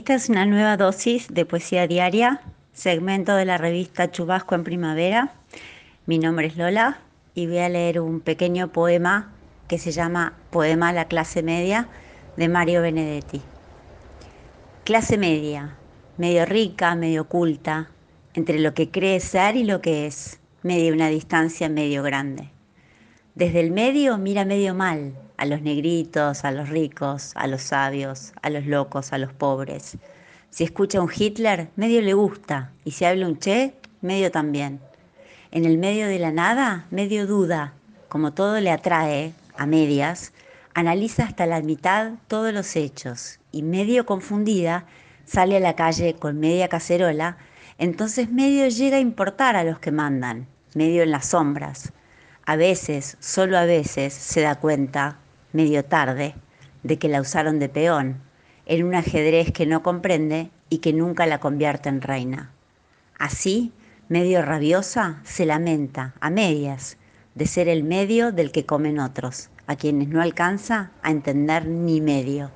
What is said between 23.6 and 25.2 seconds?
el medio mira medio mal,